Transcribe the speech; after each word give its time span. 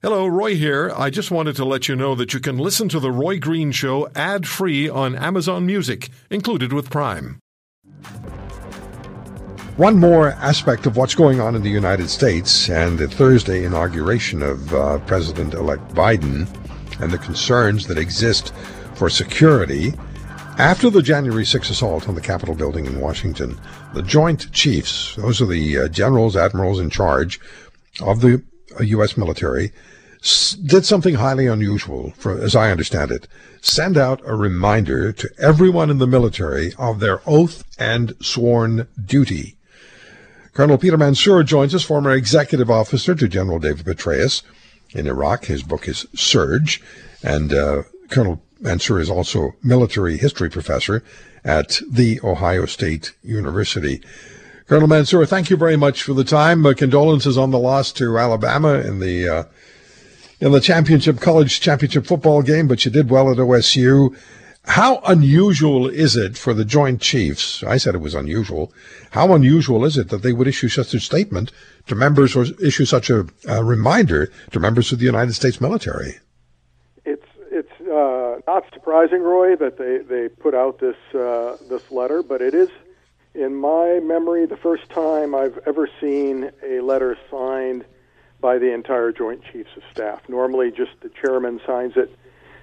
Hello, 0.00 0.28
Roy 0.28 0.54
here. 0.54 0.92
I 0.96 1.10
just 1.10 1.32
wanted 1.32 1.56
to 1.56 1.64
let 1.64 1.88
you 1.88 1.96
know 1.96 2.14
that 2.14 2.32
you 2.32 2.38
can 2.38 2.56
listen 2.56 2.88
to 2.90 3.00
The 3.00 3.10
Roy 3.10 3.40
Green 3.40 3.72
Show 3.72 4.08
ad 4.14 4.46
free 4.46 4.88
on 4.88 5.16
Amazon 5.16 5.66
Music, 5.66 6.10
included 6.30 6.72
with 6.72 6.88
Prime. 6.88 7.40
One 9.76 9.98
more 9.98 10.28
aspect 10.34 10.86
of 10.86 10.96
what's 10.96 11.16
going 11.16 11.40
on 11.40 11.56
in 11.56 11.62
the 11.62 11.68
United 11.68 12.10
States 12.10 12.70
and 12.70 12.96
the 12.96 13.08
Thursday 13.08 13.64
inauguration 13.64 14.40
of 14.40 14.72
uh, 14.72 14.98
President 15.00 15.54
elect 15.54 15.92
Biden 15.96 16.46
and 17.00 17.10
the 17.10 17.18
concerns 17.18 17.88
that 17.88 17.98
exist 17.98 18.54
for 18.94 19.10
security. 19.10 19.94
After 20.58 20.90
the 20.90 21.02
January 21.02 21.44
6 21.44 21.70
assault 21.70 22.08
on 22.08 22.14
the 22.14 22.20
Capitol 22.20 22.54
building 22.54 22.86
in 22.86 23.00
Washington, 23.00 23.58
the 23.94 24.02
Joint 24.02 24.52
Chiefs, 24.52 25.16
those 25.16 25.42
are 25.42 25.46
the 25.46 25.76
uh, 25.76 25.88
generals, 25.88 26.36
admirals 26.36 26.78
in 26.78 26.88
charge 26.88 27.40
of 28.00 28.20
the 28.20 28.40
U.S. 28.86 29.16
military 29.16 29.72
did 30.20 30.84
something 30.84 31.14
highly 31.14 31.46
unusual, 31.46 32.12
for, 32.16 32.42
as 32.42 32.56
I 32.56 32.70
understand 32.70 33.10
it. 33.10 33.28
Send 33.60 33.96
out 33.96 34.20
a 34.24 34.34
reminder 34.34 35.12
to 35.12 35.30
everyone 35.38 35.90
in 35.90 35.98
the 35.98 36.06
military 36.06 36.72
of 36.78 37.00
their 37.00 37.20
oath 37.26 37.64
and 37.78 38.14
sworn 38.20 38.88
duty. 39.04 39.56
Colonel 40.52 40.78
Peter 40.78 40.96
Mansoor 40.96 41.44
joins 41.44 41.74
us, 41.74 41.84
former 41.84 42.10
executive 42.12 42.70
officer 42.70 43.14
to 43.14 43.28
General 43.28 43.60
David 43.60 43.86
Petraeus 43.86 44.42
in 44.90 45.06
Iraq. 45.06 45.44
His 45.44 45.62
book 45.62 45.86
is 45.86 46.06
Surge, 46.14 46.82
and 47.22 47.52
uh, 47.52 47.82
Colonel 48.08 48.42
Mansoor 48.60 48.98
is 48.98 49.10
also 49.10 49.54
military 49.62 50.16
history 50.16 50.50
professor 50.50 51.04
at 51.44 51.80
the 51.88 52.20
Ohio 52.24 52.66
State 52.66 53.14
University. 53.22 54.02
Colonel 54.68 54.86
Mansoor, 54.86 55.24
thank 55.24 55.48
you 55.48 55.56
very 55.56 55.78
much 55.78 56.02
for 56.02 56.12
the 56.12 56.24
time. 56.24 56.66
Uh, 56.66 56.74
condolences 56.74 57.38
on 57.38 57.50
the 57.50 57.58
loss 57.58 57.90
to 57.92 58.18
Alabama 58.18 58.74
in 58.74 59.00
the 59.00 59.26
uh, 59.26 59.44
in 60.40 60.52
the 60.52 60.60
championship 60.60 61.20
college 61.20 61.58
championship 61.58 62.06
football 62.06 62.42
game, 62.42 62.68
but 62.68 62.84
you 62.84 62.90
did 62.90 63.08
well 63.08 63.30
at 63.30 63.38
OSU. 63.38 64.14
How 64.64 64.98
unusual 65.06 65.88
is 65.88 66.16
it 66.16 66.36
for 66.36 66.52
the 66.52 66.66
Joint 66.66 67.00
Chiefs? 67.00 67.64
I 67.64 67.78
said 67.78 67.94
it 67.94 68.02
was 68.02 68.14
unusual. 68.14 68.70
How 69.12 69.32
unusual 69.32 69.86
is 69.86 69.96
it 69.96 70.10
that 70.10 70.22
they 70.22 70.34
would 70.34 70.46
issue 70.46 70.68
such 70.68 70.92
a 70.92 71.00
statement 71.00 71.50
to 71.86 71.94
members 71.94 72.36
or 72.36 72.44
issue 72.62 72.84
such 72.84 73.08
a, 73.08 73.24
reminder 73.46 74.30
to 74.50 74.60
members 74.60 74.92
of 74.92 74.98
the 74.98 75.06
United 75.06 75.32
States 75.32 75.62
military? 75.62 76.18
It's 77.06 77.24
it's 77.50 77.72
uh, 77.80 78.40
not 78.46 78.64
surprising, 78.74 79.22
Roy, 79.22 79.56
that 79.56 79.78
they, 79.78 80.00
they 80.06 80.28
put 80.28 80.54
out 80.54 80.78
this 80.78 80.98
uh, 81.14 81.56
this 81.70 81.90
letter, 81.90 82.22
but 82.22 82.42
it 82.42 82.52
is 82.52 82.68
in 83.38 83.54
my 83.54 84.00
memory, 84.00 84.46
the 84.46 84.56
first 84.56 84.90
time 84.90 85.34
I've 85.34 85.58
ever 85.64 85.88
seen 86.00 86.50
a 86.62 86.80
letter 86.80 87.16
signed 87.30 87.84
by 88.40 88.58
the 88.58 88.72
entire 88.72 89.12
Joint 89.12 89.42
Chiefs 89.52 89.70
of 89.76 89.82
Staff. 89.92 90.28
Normally, 90.28 90.70
just 90.70 90.90
the 91.02 91.10
chairman 91.10 91.60
signs 91.64 91.96
it. 91.96 92.14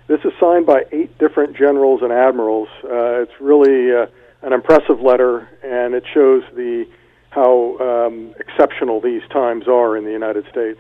This 0.08 0.20
is 0.26 0.34
signed 0.40 0.66
by 0.66 0.84
eight 0.92 1.18
different 1.18 1.56
generals 1.56 2.02
and 2.02 2.12
admirals. 2.12 2.68
Uh, 2.84 3.24
it's 3.24 3.32
really 3.40 3.96
uh, 3.96 4.08
an 4.42 4.54
impressive 4.54 5.00
letter, 5.02 5.48
and 5.64 5.96
it 5.96 6.04
shows 6.14 6.44
the 6.54 6.86
how 7.30 7.78
um, 7.80 8.36
exceptional 8.40 9.02
these 9.02 9.24
times 9.32 9.68
are 9.68 9.98
in 9.98 10.04
the 10.04 10.12
United 10.12 10.46
States. 10.50 10.80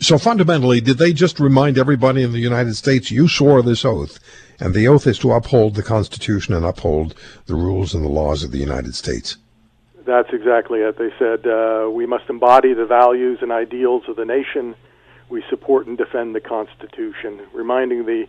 So 0.00 0.18
fundamentally, 0.18 0.80
did 0.80 0.98
they 0.98 1.12
just 1.12 1.40
remind 1.40 1.76
everybody 1.76 2.22
in 2.22 2.32
the 2.32 2.38
United 2.38 2.74
States 2.76 3.10
you 3.10 3.28
swore 3.28 3.62
this 3.62 3.84
oath, 3.84 4.18
and 4.58 4.72
the 4.72 4.88
oath 4.88 5.06
is 5.06 5.18
to 5.18 5.32
uphold 5.32 5.74
the 5.74 5.82
Constitution 5.82 6.54
and 6.54 6.64
uphold 6.64 7.14
the 7.46 7.54
rules 7.54 7.94
and 7.94 8.04
the 8.04 8.08
laws 8.08 8.42
of 8.42 8.50
the 8.50 8.58
United 8.58 8.94
States? 8.94 9.36
That's 10.06 10.32
exactly 10.32 10.80
it. 10.80 10.96
They 10.96 11.10
said 11.18 11.46
uh, 11.46 11.90
we 11.90 12.06
must 12.06 12.30
embody 12.30 12.72
the 12.72 12.86
values 12.86 13.38
and 13.42 13.52
ideals 13.52 14.04
of 14.08 14.16
the 14.16 14.24
nation. 14.24 14.74
We 15.28 15.44
support 15.50 15.86
and 15.86 15.98
defend 15.98 16.34
the 16.34 16.40
Constitution, 16.40 17.40
reminding 17.52 18.06
the 18.06 18.26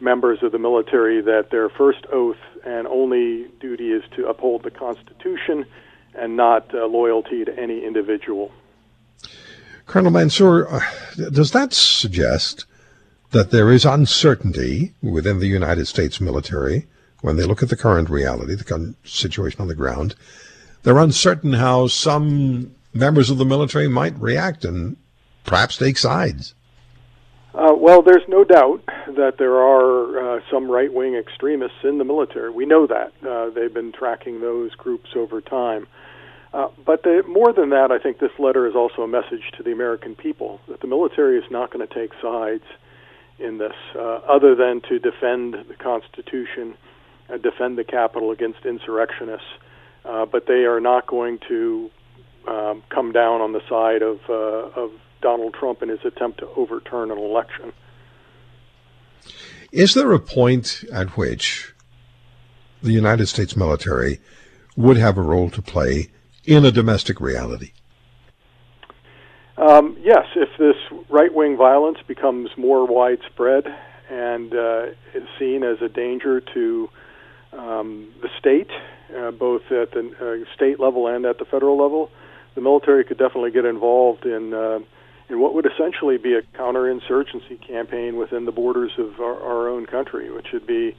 members 0.00 0.42
of 0.42 0.52
the 0.52 0.58
military 0.58 1.22
that 1.22 1.50
their 1.50 1.68
first 1.68 2.04
oath 2.12 2.36
and 2.64 2.86
only 2.86 3.46
duty 3.60 3.92
is 3.92 4.02
to 4.16 4.26
uphold 4.26 4.64
the 4.64 4.70
Constitution 4.70 5.64
and 6.14 6.36
not 6.36 6.74
uh, 6.74 6.86
loyalty 6.86 7.44
to 7.44 7.58
any 7.58 7.84
individual. 7.84 8.50
Colonel 9.86 10.10
Mansoor, 10.10 10.68
uh, 10.68 10.80
does 11.30 11.52
that 11.52 11.72
suggest 11.72 12.64
that 13.32 13.50
there 13.50 13.70
is 13.70 13.84
uncertainty 13.84 14.94
within 15.02 15.38
the 15.38 15.46
United 15.46 15.86
States 15.86 16.20
military 16.20 16.86
when 17.20 17.36
they 17.36 17.44
look 17.44 17.62
at 17.62 17.68
the 17.68 17.76
current 17.76 18.08
reality, 18.08 18.54
the 18.54 18.94
situation 19.04 19.60
on 19.60 19.68
the 19.68 19.74
ground? 19.74 20.14
They're 20.82 20.98
uncertain 20.98 21.54
how 21.54 21.86
some 21.86 22.74
members 22.92 23.30
of 23.30 23.38
the 23.38 23.44
military 23.44 23.88
might 23.88 24.18
react 24.18 24.64
and 24.64 24.96
perhaps 25.44 25.76
take 25.76 25.98
sides. 25.98 26.54
Uh, 27.54 27.72
well, 27.76 28.02
there's 28.02 28.26
no 28.26 28.42
doubt 28.42 28.82
that 29.16 29.34
there 29.38 29.56
are 29.56 30.38
uh, 30.38 30.40
some 30.50 30.68
right 30.68 30.92
wing 30.92 31.14
extremists 31.14 31.78
in 31.84 31.98
the 31.98 32.04
military. 32.04 32.50
We 32.50 32.66
know 32.66 32.86
that. 32.86 33.12
Uh, 33.24 33.50
they've 33.50 33.72
been 33.72 33.92
tracking 33.92 34.40
those 34.40 34.74
groups 34.74 35.10
over 35.14 35.40
time. 35.40 35.86
Uh, 36.54 36.68
but 36.86 37.02
the, 37.02 37.24
more 37.26 37.52
than 37.52 37.70
that, 37.70 37.90
I 37.90 37.98
think 37.98 38.20
this 38.20 38.30
letter 38.38 38.68
is 38.68 38.76
also 38.76 39.02
a 39.02 39.08
message 39.08 39.50
to 39.56 39.64
the 39.64 39.72
American 39.72 40.14
people 40.14 40.60
that 40.68 40.80
the 40.80 40.86
military 40.86 41.36
is 41.36 41.50
not 41.50 41.72
going 41.72 41.86
to 41.86 41.92
take 41.92 42.12
sides 42.22 42.62
in 43.40 43.58
this, 43.58 43.74
uh, 43.96 43.98
other 43.98 44.54
than 44.54 44.80
to 44.82 45.00
defend 45.00 45.54
the 45.68 45.74
Constitution, 45.74 46.76
uh, 47.28 47.38
defend 47.38 47.76
the 47.76 47.82
Capitol 47.82 48.30
against 48.30 48.64
insurrectionists. 48.64 49.48
Uh, 50.04 50.26
but 50.26 50.46
they 50.46 50.64
are 50.64 50.78
not 50.78 51.08
going 51.08 51.40
to 51.48 51.90
um, 52.46 52.84
come 52.88 53.10
down 53.10 53.40
on 53.40 53.52
the 53.52 53.62
side 53.68 54.02
of, 54.02 54.20
uh, 54.28 54.80
of 54.80 54.92
Donald 55.22 55.54
Trump 55.54 55.82
in 55.82 55.88
his 55.88 56.04
attempt 56.04 56.38
to 56.38 56.48
overturn 56.56 57.10
an 57.10 57.18
election. 57.18 57.72
Is 59.72 59.94
there 59.94 60.12
a 60.12 60.20
point 60.20 60.84
at 60.92 61.16
which 61.16 61.74
the 62.80 62.92
United 62.92 63.26
States 63.26 63.56
military 63.56 64.20
would 64.76 64.98
have 64.98 65.18
a 65.18 65.22
role 65.22 65.50
to 65.50 65.60
play 65.60 66.10
in 66.46 66.64
a 66.64 66.70
domestic 66.70 67.20
reality? 67.20 67.72
Um, 69.56 69.96
yes, 70.02 70.26
if 70.34 70.48
this 70.58 70.76
right 71.08 71.32
wing 71.32 71.56
violence 71.56 71.98
becomes 72.06 72.50
more 72.56 72.86
widespread 72.86 73.64
and 74.10 74.52
uh, 74.52 74.86
is 75.14 75.28
seen 75.38 75.62
as 75.62 75.80
a 75.80 75.88
danger 75.88 76.40
to 76.40 76.88
um, 77.52 78.12
the 78.20 78.28
state, 78.38 78.70
uh, 79.16 79.30
both 79.30 79.62
at 79.70 79.92
the 79.92 80.44
uh, 80.44 80.54
state 80.54 80.80
level 80.80 81.06
and 81.06 81.24
at 81.24 81.38
the 81.38 81.44
federal 81.44 81.80
level, 81.80 82.10
the 82.56 82.60
military 82.60 83.04
could 83.04 83.18
definitely 83.18 83.52
get 83.52 83.64
involved 83.64 84.26
in 84.26 84.52
uh, 84.52 84.80
in 85.28 85.40
what 85.40 85.54
would 85.54 85.66
essentially 85.66 86.18
be 86.18 86.34
a 86.34 86.42
counterinsurgency 86.58 87.66
campaign 87.66 88.16
within 88.16 88.44
the 88.44 88.52
borders 88.52 88.92
of 88.98 89.20
our, 89.20 89.40
our 89.40 89.68
own 89.68 89.86
country, 89.86 90.30
which 90.30 90.48
would 90.52 90.66
be 90.66 90.94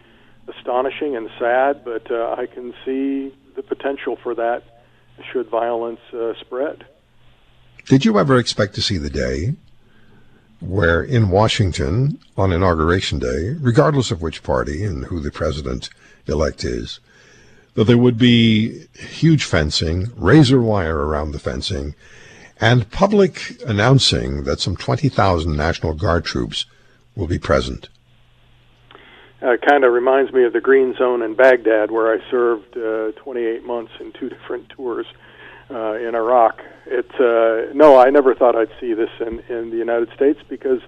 astonishing 0.47 1.15
and 1.15 1.29
sad. 1.37 1.83
But 1.85 2.09
uh, 2.09 2.35
I 2.37 2.47
can 2.47 2.73
see 2.83 3.35
the 3.55 3.61
potential 3.61 4.17
for 4.23 4.33
that 4.35 4.63
should 5.31 5.49
violence 5.49 5.99
uh, 6.13 6.33
spread. 6.39 6.85
Did 7.85 8.05
you 8.05 8.17
ever 8.17 8.37
expect 8.37 8.75
to 8.75 8.81
see 8.81 8.97
the 8.97 9.09
day 9.09 9.55
where 10.59 11.03
in 11.03 11.29
Washington 11.29 12.19
on 12.37 12.51
Inauguration 12.51 13.19
Day, 13.19 13.55
regardless 13.59 14.11
of 14.11 14.21
which 14.21 14.43
party 14.43 14.83
and 14.83 15.05
who 15.05 15.19
the 15.19 15.31
president 15.31 15.89
elect 16.27 16.63
is, 16.63 16.99
that 17.75 17.85
there 17.85 17.97
would 17.97 18.17
be 18.17 18.87
huge 18.93 19.43
fencing, 19.43 20.11
razor 20.15 20.61
wire 20.61 21.05
around 21.05 21.31
the 21.31 21.39
fencing, 21.39 21.93
and 22.59 22.89
public 22.89 23.61
announcing 23.67 24.45
that 24.45 24.61
some 24.61 24.77
20,000 24.77 25.55
National 25.55 25.93
Guard 25.93 26.23
troops 26.23 26.65
will 27.15 27.27
be 27.27 27.37
present? 27.37 27.89
Uh, 29.41 29.57
kind 29.67 29.83
of 29.83 29.93
reminds 29.93 30.31
me 30.31 30.43
of 30.43 30.53
the 30.53 30.61
Green 30.61 30.95
Zone 30.97 31.21
in 31.21 31.35
Baghdad, 31.35 31.91
where 31.91 32.13
I 32.13 32.19
served 32.29 32.77
uh, 32.77 33.11
28 33.21 33.65
months 33.65 33.91
in 33.99 34.11
two 34.13 34.29
different 34.29 34.69
tours 34.69 35.05
uh, 35.69 35.93
in 35.93 36.15
Iraq. 36.15 36.61
It 36.85 37.09
uh, 37.15 37.73
no, 37.73 37.97
I 37.97 38.09
never 38.09 38.35
thought 38.35 38.55
I'd 38.55 38.71
see 38.79 38.93
this 38.93 39.09
in 39.19 39.39
in 39.49 39.71
the 39.71 39.77
United 39.77 40.09
States 40.15 40.39
because 40.47 40.81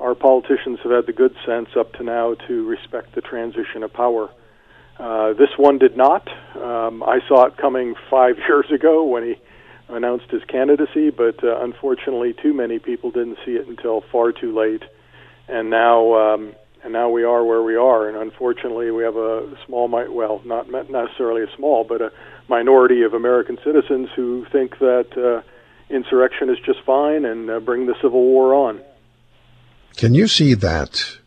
our 0.00 0.14
politicians 0.14 0.78
have 0.82 0.92
had 0.92 1.06
the 1.06 1.12
good 1.12 1.34
sense 1.46 1.68
up 1.78 1.92
to 1.94 2.02
now 2.02 2.34
to 2.48 2.66
respect 2.66 3.14
the 3.14 3.20
transition 3.20 3.82
of 3.82 3.92
power. 3.92 4.30
Uh, 4.98 5.34
this 5.34 5.50
one 5.56 5.78
did 5.78 5.96
not. 5.96 6.26
Um, 6.56 7.02
I 7.02 7.20
saw 7.28 7.46
it 7.46 7.56
coming 7.56 7.94
five 8.10 8.36
years 8.48 8.66
ago 8.72 9.04
when 9.04 9.24
he 9.24 9.34
announced 9.88 10.30
his 10.30 10.42
candidacy, 10.44 11.10
but 11.10 11.42
uh, 11.44 11.60
unfortunately, 11.60 12.34
too 12.34 12.52
many 12.52 12.78
people 12.78 13.10
didn't 13.10 13.38
see 13.44 13.52
it 13.52 13.68
until 13.68 14.02
far 14.12 14.32
too 14.32 14.54
late. 14.54 14.82
And 15.48 15.70
now, 15.70 16.34
um, 16.34 16.54
and 16.86 16.92
now 16.92 17.08
we 17.10 17.24
are 17.24 17.44
where 17.44 17.62
we 17.62 17.74
are. 17.74 18.08
And 18.08 18.16
unfortunately, 18.16 18.92
we 18.92 19.02
have 19.02 19.16
a 19.16 19.58
small, 19.66 19.88
well, 19.88 20.40
not 20.44 20.70
necessarily 20.70 21.42
a 21.42 21.56
small, 21.56 21.82
but 21.82 22.00
a 22.00 22.12
minority 22.48 23.02
of 23.02 23.12
American 23.12 23.58
citizens 23.64 24.08
who 24.14 24.46
think 24.52 24.78
that 24.78 25.08
uh, 25.18 25.42
insurrection 25.92 26.48
is 26.48 26.58
just 26.64 26.80
fine 26.86 27.24
and 27.24 27.50
uh, 27.50 27.58
bring 27.58 27.86
the 27.86 27.96
Civil 28.00 28.22
War 28.22 28.54
on. 28.54 28.80
Can 29.96 30.14
you 30.14 30.28
see 30.28 30.54
that 30.54 31.18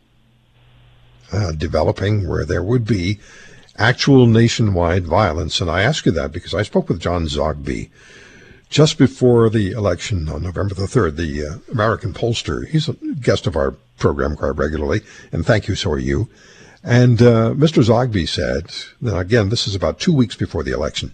uh, 1.33 1.51
developing 1.51 2.25
where 2.25 2.45
there 2.45 2.63
would 2.63 2.85
be 2.85 3.19
actual 3.77 4.27
nationwide 4.27 5.05
violence? 5.05 5.59
And 5.59 5.69
I 5.69 5.81
ask 5.81 6.05
you 6.05 6.13
that 6.13 6.31
because 6.31 6.53
I 6.53 6.63
spoke 6.63 6.87
with 6.87 7.01
John 7.01 7.25
Zogby 7.25 7.89
just 8.69 8.97
before 8.97 9.49
the 9.49 9.71
election 9.71 10.29
on 10.29 10.43
November 10.43 10.73
the 10.73 10.83
3rd, 10.83 11.17
the 11.17 11.45
uh, 11.45 11.71
American 11.73 12.13
pollster, 12.13 12.65
he's 12.65 12.87
a 12.87 12.93
guest 13.19 13.45
of 13.45 13.57
our 13.57 13.75
program 13.99 14.35
quite 14.35 14.55
regularly, 14.55 15.01
and 15.31 15.45
thank 15.45 15.67
you, 15.67 15.75
so 15.75 15.91
are 15.91 15.99
you. 15.99 16.29
And 16.83 17.21
uh, 17.21 17.53
Mr. 17.53 17.83
Zogby 17.83 18.27
said, 18.27 18.71
now 19.01 19.17
again, 19.19 19.49
this 19.49 19.67
is 19.67 19.75
about 19.75 19.99
two 19.99 20.13
weeks 20.13 20.35
before 20.35 20.63
the 20.63 20.71
election, 20.71 21.13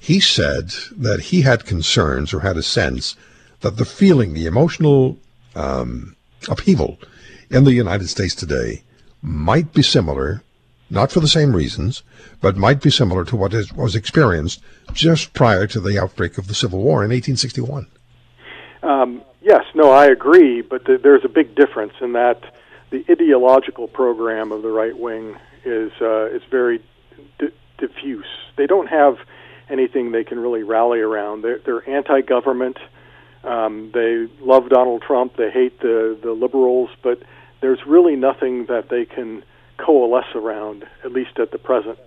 he 0.00 0.18
said 0.18 0.70
that 0.96 1.20
he 1.20 1.42
had 1.42 1.66
concerns 1.66 2.34
or 2.34 2.40
had 2.40 2.56
a 2.56 2.62
sense 2.62 3.16
that 3.60 3.76
the 3.76 3.84
feeling, 3.84 4.34
the 4.34 4.46
emotional 4.46 5.18
um, 5.54 6.16
upheaval 6.48 6.98
in 7.50 7.64
the 7.64 7.72
United 7.72 8.08
States 8.08 8.34
today 8.34 8.82
might 9.22 9.72
be 9.72 9.82
similar, 9.82 10.42
not 10.88 11.12
for 11.12 11.20
the 11.20 11.28
same 11.28 11.54
reasons, 11.54 12.02
but 12.40 12.56
might 12.56 12.80
be 12.80 12.90
similar 12.90 13.24
to 13.26 13.36
what 13.36 13.52
is, 13.52 13.72
was 13.72 13.94
experienced 13.94 14.60
just 14.92 15.34
prior 15.34 15.66
to 15.66 15.80
the 15.80 16.00
outbreak 16.00 16.38
of 16.38 16.48
the 16.48 16.54
Civil 16.54 16.80
War 16.80 17.04
in 17.04 17.10
1861. 17.10 17.86
Um, 18.82 19.22
yes, 19.50 19.64
no, 19.74 19.90
I 19.90 20.06
agree, 20.06 20.62
but 20.62 20.84
the, 20.84 20.98
there's 21.02 21.24
a 21.24 21.28
big 21.28 21.56
difference 21.56 21.94
in 22.00 22.12
that 22.12 22.40
the 22.90 23.04
ideological 23.10 23.88
program 23.88 24.52
of 24.52 24.62
the 24.62 24.68
right 24.68 24.96
wing 24.96 25.36
is 25.64 25.90
uh, 26.00 26.26
is 26.26 26.42
very 26.50 26.78
d- 27.38 27.54
diffuse. 27.78 28.32
They 28.56 28.66
don't 28.66 28.86
have 28.86 29.16
anything 29.68 30.12
they 30.12 30.24
can 30.24 30.38
really 30.38 30.62
rally 30.62 31.00
around. 31.00 31.42
They're, 31.42 31.60
they're 31.64 31.88
anti-government. 31.88 32.78
Um, 33.42 33.90
they 33.92 34.28
love 34.40 34.68
Donald 34.68 35.02
Trump. 35.02 35.36
They 35.36 35.50
hate 35.50 35.80
the 35.80 36.18
the 36.22 36.32
liberals, 36.32 36.90
but 37.02 37.18
there's 37.60 37.80
really 37.86 38.16
nothing 38.16 38.66
that 38.66 38.88
they 38.88 39.04
can 39.04 39.42
coalesce 39.84 40.34
around, 40.34 40.84
at 41.04 41.12
least 41.12 41.38
at 41.38 41.50
the 41.50 41.58
present. 41.58 41.98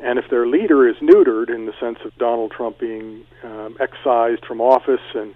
And 0.00 0.18
if 0.18 0.26
their 0.30 0.46
leader 0.46 0.88
is 0.88 0.96
neutered 0.96 1.48
in 1.50 1.66
the 1.66 1.74
sense 1.80 1.98
of 2.04 2.16
Donald 2.18 2.52
Trump 2.52 2.78
being 2.78 3.24
um, 3.42 3.76
excised 3.80 4.44
from 4.46 4.60
office 4.60 5.06
and 5.14 5.34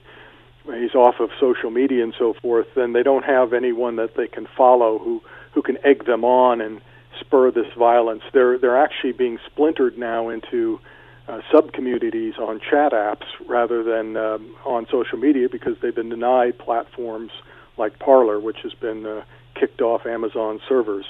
he's 0.66 0.94
off 0.94 1.20
of 1.20 1.30
social 1.40 1.70
media 1.70 2.02
and 2.02 2.14
so 2.18 2.34
forth, 2.34 2.66
then 2.74 2.92
they 2.92 3.02
don't 3.02 3.24
have 3.24 3.52
anyone 3.52 3.96
that 3.96 4.14
they 4.16 4.28
can 4.28 4.46
follow 4.56 4.98
who 4.98 5.22
who 5.52 5.62
can 5.62 5.76
egg 5.84 6.06
them 6.06 6.24
on 6.24 6.60
and 6.60 6.80
spur 7.20 7.50
this 7.50 7.72
violence. 7.78 8.22
They're 8.32 8.58
they're 8.58 8.82
actually 8.82 9.12
being 9.12 9.38
splintered 9.46 9.98
now 9.98 10.28
into 10.28 10.80
uh, 11.28 11.40
sub 11.50 11.72
communities 11.72 12.34
on 12.38 12.60
chat 12.60 12.92
apps 12.92 13.26
rather 13.46 13.82
than 13.82 14.16
um, 14.16 14.56
on 14.64 14.86
social 14.90 15.18
media 15.18 15.48
because 15.48 15.76
they've 15.80 15.94
been 15.94 16.08
denied 16.08 16.58
platforms 16.58 17.30
like 17.76 17.98
Parler, 17.98 18.40
which 18.40 18.58
has 18.62 18.74
been 18.74 19.06
uh, 19.06 19.22
kicked 19.54 19.80
off 19.80 20.06
Amazon 20.06 20.60
servers. 20.68 21.06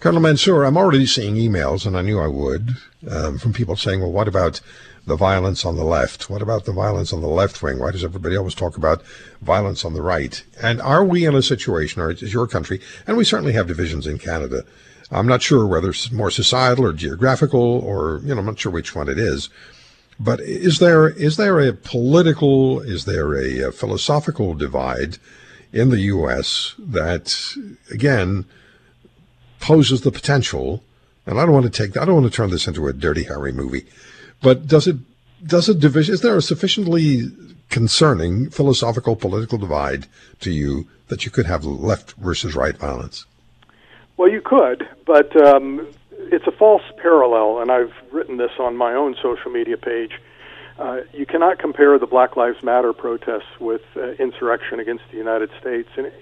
Colonel 0.00 0.20
Mansoor, 0.20 0.64
I'm 0.64 0.76
already 0.76 1.06
seeing 1.06 1.34
emails, 1.34 1.84
and 1.84 1.96
I 1.96 2.02
knew 2.02 2.20
I 2.20 2.28
would, 2.28 2.70
um, 3.10 3.38
from 3.38 3.52
people 3.52 3.74
saying, 3.74 4.00
well, 4.00 4.12
what 4.12 4.28
about 4.28 4.60
the 5.08 5.16
violence 5.16 5.64
on 5.64 5.76
the 5.76 5.84
left? 5.84 6.30
What 6.30 6.42
about 6.42 6.64
the 6.64 6.72
violence 6.72 7.12
on 7.12 7.20
the 7.20 7.28
left 7.28 7.62
wing? 7.62 7.78
Why 7.78 7.90
does 7.90 8.04
everybody 8.04 8.36
always 8.36 8.54
talk 8.54 8.76
about 8.76 9.02
violence 9.42 9.84
on 9.84 9.94
the 9.94 10.02
right? 10.02 10.42
And 10.62 10.80
are 10.80 11.04
we 11.04 11.24
in 11.24 11.34
a 11.34 11.42
situation, 11.42 12.00
or 12.00 12.10
is 12.10 12.32
your 12.32 12.46
country, 12.46 12.80
and 13.06 13.16
we 13.16 13.24
certainly 13.24 13.52
have 13.52 13.66
divisions 13.66 14.06
in 14.06 14.18
Canada. 14.18 14.64
I'm 15.10 15.26
not 15.26 15.42
sure 15.42 15.66
whether 15.66 15.90
it's 15.90 16.12
more 16.12 16.30
societal 16.30 16.84
or 16.84 16.92
geographical, 16.92 17.60
or, 17.60 18.20
you 18.22 18.34
know, 18.34 18.40
I'm 18.40 18.46
not 18.46 18.58
sure 18.58 18.70
which 18.70 18.94
one 18.94 19.08
it 19.08 19.18
is. 19.18 19.48
But 20.20 20.40
is 20.40 20.80
there 20.80 21.08
is 21.08 21.36
there 21.36 21.60
a 21.60 21.72
political, 21.72 22.80
is 22.80 23.04
there 23.04 23.34
a, 23.34 23.68
a 23.68 23.72
philosophical 23.72 24.54
divide 24.54 25.18
in 25.72 25.90
the 25.90 26.00
U.S. 26.00 26.74
that, 26.78 27.54
again, 27.90 28.44
poses 29.60 30.00
the 30.00 30.10
potential, 30.10 30.82
and 31.26 31.40
I 31.40 31.44
don't 31.44 31.54
want 31.54 31.72
to 31.72 31.82
take, 31.82 31.96
I 31.96 32.04
don't 32.04 32.20
want 32.22 32.30
to 32.30 32.36
turn 32.36 32.50
this 32.50 32.66
into 32.66 32.88
a 32.88 32.92
Dirty 32.92 33.24
Harry 33.24 33.52
movie, 33.52 33.86
but 34.42 34.66
does 34.66 34.86
it, 34.86 34.96
does 35.44 35.68
it 35.68 35.80
division, 35.80 36.14
is 36.14 36.20
there 36.20 36.36
a 36.36 36.42
sufficiently 36.42 37.26
concerning 37.70 38.50
philosophical 38.50 39.16
political 39.16 39.58
divide 39.58 40.06
to 40.40 40.50
you 40.50 40.88
that 41.08 41.24
you 41.24 41.30
could 41.30 41.46
have 41.46 41.64
left 41.64 42.12
versus 42.12 42.54
right 42.54 42.76
violence? 42.76 43.26
Well, 44.16 44.30
you 44.30 44.40
could, 44.40 44.88
but 45.06 45.34
um, 45.46 45.86
it's 46.12 46.46
a 46.46 46.52
false 46.52 46.82
parallel, 47.00 47.60
and 47.60 47.70
I've 47.70 47.92
written 48.10 48.36
this 48.36 48.50
on 48.58 48.76
my 48.76 48.94
own 48.94 49.14
social 49.22 49.50
media 49.50 49.76
page. 49.76 50.20
Uh, 50.78 51.00
you 51.12 51.26
cannot 51.26 51.58
compare 51.58 51.98
the 51.98 52.06
Black 52.06 52.36
Lives 52.36 52.62
Matter 52.62 52.92
protests 52.92 53.58
with 53.60 53.82
uh, 53.96 54.10
insurrection 54.12 54.78
against 54.78 55.04
the 55.10 55.16
United 55.16 55.50
States. 55.60 55.88
And 55.96 56.12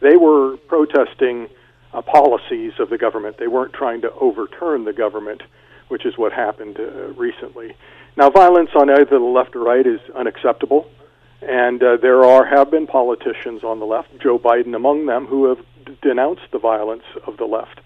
they 0.00 0.16
were 0.16 0.56
protesting 0.68 1.48
uh, 1.92 2.02
policies 2.02 2.72
of 2.78 2.90
the 2.90 2.98
government. 2.98 3.36
They 3.38 3.48
weren't 3.48 3.72
trying 3.72 4.00
to 4.02 4.12
overturn 4.14 4.84
the 4.84 4.92
government, 4.92 5.42
which 5.88 6.06
is 6.06 6.16
what 6.16 6.32
happened 6.32 6.78
uh, 6.78 7.12
recently. 7.14 7.74
Now, 8.16 8.30
violence 8.30 8.70
on 8.74 8.90
either 8.90 9.18
the 9.18 9.24
left 9.24 9.54
or 9.54 9.60
right 9.60 9.86
is 9.86 10.00
unacceptable, 10.14 10.90
and 11.40 11.82
uh, 11.82 11.96
there 12.02 12.24
are 12.24 12.44
have 12.44 12.70
been 12.70 12.86
politicians 12.86 13.62
on 13.62 13.78
the 13.78 13.86
left, 13.86 14.08
Joe 14.20 14.38
Biden 14.38 14.74
among 14.74 15.06
them, 15.06 15.26
who 15.26 15.48
have 15.48 15.58
d- 15.86 15.96
denounced 16.02 16.50
the 16.52 16.58
violence 16.58 17.04
of 17.26 17.36
the 17.36 17.44
left. 17.44 17.80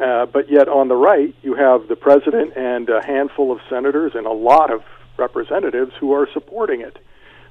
Uh, 0.00 0.26
but 0.26 0.50
yet, 0.50 0.68
on 0.68 0.88
the 0.88 0.96
right, 0.96 1.34
you 1.42 1.54
have 1.54 1.88
the 1.88 1.96
president 1.96 2.56
and 2.56 2.88
a 2.88 3.04
handful 3.04 3.52
of 3.52 3.58
senators 3.68 4.12
and 4.14 4.26
a 4.26 4.32
lot 4.32 4.72
of 4.72 4.82
representatives 5.18 5.92
who 6.00 6.12
are 6.12 6.26
supporting 6.32 6.80
it, 6.80 6.98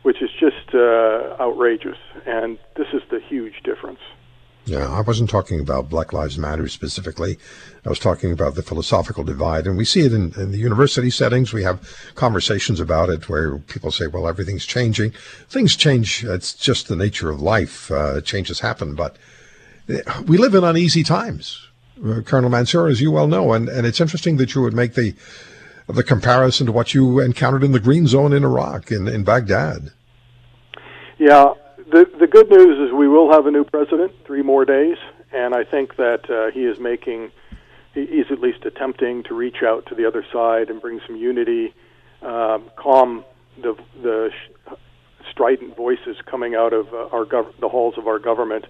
which 0.01 0.21
is 0.21 0.29
just 0.39 0.73
uh, 0.73 1.35
outrageous. 1.39 1.97
And 2.25 2.57
this 2.75 2.87
is 2.93 3.01
the 3.09 3.19
huge 3.19 3.61
difference. 3.63 3.99
Yeah, 4.65 4.87
I 4.87 5.01
wasn't 5.01 5.29
talking 5.29 5.59
about 5.59 5.89
Black 5.89 6.13
Lives 6.13 6.37
Matter 6.37 6.67
specifically. 6.67 7.37
I 7.85 7.89
was 7.89 7.97
talking 7.97 8.31
about 8.31 8.55
the 8.55 8.61
philosophical 8.61 9.23
divide. 9.23 9.65
And 9.65 9.77
we 9.77 9.85
see 9.85 10.01
it 10.01 10.13
in, 10.13 10.33
in, 10.37 10.51
the 10.51 10.57
university 10.57 11.09
settings. 11.09 11.53
We 11.53 11.63
have 11.63 12.11
conversations 12.15 12.79
about 12.79 13.09
it 13.09 13.27
where 13.27 13.57
people 13.57 13.89
say, 13.89 14.07
well, 14.07 14.27
everything's 14.27 14.65
changing. 14.65 15.13
Things 15.47 15.75
change. 15.75 16.23
It's 16.23 16.53
just 16.53 16.87
the 16.87 16.95
nature 16.95 17.29
of 17.29 17.41
life. 17.41 17.89
Uh, 17.89 18.21
changes 18.21 18.59
happen. 18.59 18.95
But 18.95 19.15
eh, 19.87 20.01
we 20.27 20.37
live 20.37 20.53
in 20.53 20.63
uneasy 20.63 21.03
times, 21.03 21.67
uh, 22.05 22.21
Colonel 22.21 22.49
Mansoor, 22.49 22.87
as 22.87 23.01
you 23.01 23.11
well 23.11 23.27
know. 23.27 23.53
And, 23.53 23.69
and 23.69 23.87
it's 23.87 24.01
interesting 24.01 24.37
that 24.37 24.53
you 24.53 24.61
would 24.61 24.73
make 24.73 24.93
the, 24.93 25.15
the 25.87 26.03
comparison 26.03 26.67
to 26.67 26.71
what 26.71 26.93
you 26.93 27.19
encountered 27.21 27.63
in 27.63 27.71
the 27.71 27.79
Green 27.79 28.05
Zone 28.05 28.33
in 28.33 28.43
Iraq, 28.43 28.91
in, 28.91 29.07
in 29.07 29.23
Baghdad. 29.23 29.91
Yeah, 31.17 31.53
the 31.91 32.09
the 32.19 32.27
good 32.27 32.49
news 32.49 32.77
is 32.79 32.93
we 32.93 33.07
will 33.07 33.31
have 33.31 33.45
a 33.45 33.51
new 33.51 33.63
president, 33.63 34.11
three 34.25 34.41
more 34.41 34.65
days, 34.65 34.97
and 35.31 35.53
I 35.53 35.63
think 35.63 35.95
that 35.97 36.29
uh, 36.29 36.51
he 36.51 36.65
is 36.65 36.79
making, 36.79 37.31
he, 37.93 38.05
he's 38.05 38.31
at 38.31 38.39
least 38.39 38.65
attempting 38.65 39.23
to 39.23 39.33
reach 39.33 39.63
out 39.63 39.85
to 39.87 39.95
the 39.95 40.05
other 40.05 40.25
side 40.31 40.69
and 40.69 40.81
bring 40.81 40.99
some 41.05 41.15
unity, 41.15 41.73
uh, 42.21 42.59
calm 42.75 43.25
the 43.61 43.75
the 44.01 44.29
strident 45.31 45.75
voices 45.75 46.17
coming 46.25 46.55
out 46.55 46.73
of 46.73 46.93
uh, 46.93 47.07
our 47.11 47.25
gov- 47.25 47.59
the 47.59 47.69
halls 47.69 47.95
of 47.97 48.07
our 48.07 48.19
government, 48.19 48.65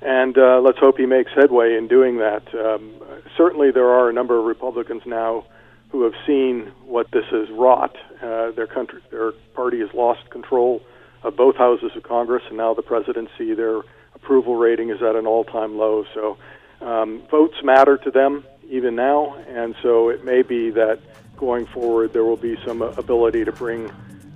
and 0.00 0.38
uh, 0.38 0.60
let's 0.60 0.78
hope 0.78 0.98
he 0.98 1.06
makes 1.06 1.32
headway 1.34 1.76
in 1.76 1.88
doing 1.88 2.18
that. 2.18 2.42
Um, 2.54 2.94
certainly, 3.36 3.70
there 3.70 3.88
are 3.88 4.08
a 4.08 4.12
number 4.12 4.38
of 4.38 4.44
Republicans 4.44 5.02
now 5.06 5.44
who 5.90 6.04
have 6.04 6.14
seen 6.26 6.72
what 6.86 7.10
this 7.12 7.24
has 7.30 7.50
wrought. 7.50 7.96
Uh, 8.22 8.50
their 8.52 8.66
country, 8.66 9.00
their 9.10 9.32
party 9.54 9.80
has 9.80 9.92
lost 9.92 10.30
control 10.30 10.80
of 11.22 11.36
both 11.36 11.56
houses 11.56 11.92
of 11.96 12.02
Congress 12.02 12.42
and 12.48 12.56
now 12.56 12.74
the 12.74 12.82
presidency. 12.82 13.54
Their 13.54 13.82
approval 14.14 14.56
rating 14.56 14.90
is 14.90 15.02
at 15.02 15.16
an 15.16 15.26
all-time 15.26 15.76
low. 15.76 16.04
So 16.14 16.36
um, 16.80 17.22
votes 17.30 17.56
matter 17.62 17.96
to 17.98 18.10
them 18.10 18.44
even 18.68 18.94
now, 18.94 19.34
and 19.48 19.74
so 19.82 20.08
it 20.08 20.24
may 20.24 20.42
be 20.42 20.70
that 20.70 20.98
going 21.36 21.66
forward 21.66 22.12
there 22.12 22.24
will 22.24 22.36
be 22.36 22.56
some 22.64 22.82
ability 22.82 23.44
to 23.44 23.52
bring 23.52 23.90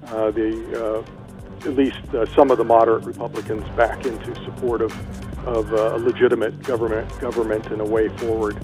uh, 0.07 0.31
the 0.31 1.05
uh, 1.05 1.69
at 1.69 1.75
least 1.75 1.99
uh, 2.15 2.27
some 2.35 2.51
of 2.51 2.59
the 2.59 2.65
moderate 2.65 3.05
Republicans 3.05 3.65
back 3.77 4.05
into 4.05 4.35
support 4.45 4.83
of 4.83 4.93
of 5.47 5.73
uh, 5.73 5.97
a 5.97 5.99
legitimate 5.99 6.61
government 6.63 7.09
government 7.21 7.67
and 7.69 7.81
a 7.81 7.85
way 7.85 8.09
forward. 8.19 8.57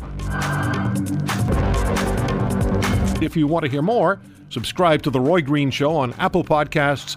If 3.22 3.36
you 3.36 3.46
want 3.46 3.64
to 3.64 3.70
hear 3.70 3.82
more, 3.82 4.20
subscribe 4.50 5.02
to 5.02 5.10
The 5.10 5.20
Roy 5.20 5.42
Green 5.42 5.70
Show 5.70 5.94
on 5.96 6.12
Apple 6.14 6.42
Podcasts, 6.42 7.16